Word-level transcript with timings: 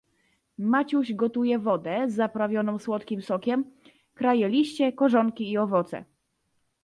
"Maciuś 0.59 1.13
gotuje 1.13 1.59
wodę, 1.59 2.05
zaprawioną 2.07 2.79
słodkim 2.79 3.21
sokiem, 3.21 3.65
kraje 4.13 4.49
liście, 4.49 4.93
korzonki 4.93 5.51
i 5.51 5.57
owoce." 5.57 6.05